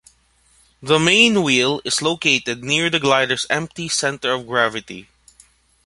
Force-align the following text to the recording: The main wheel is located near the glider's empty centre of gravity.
The 0.81 0.97
main 0.97 1.43
wheel 1.43 1.79
is 1.85 2.01
located 2.01 2.63
near 2.63 2.89
the 2.89 2.99
glider's 2.99 3.45
empty 3.51 3.87
centre 3.87 4.31
of 4.33 4.47
gravity. 4.47 5.09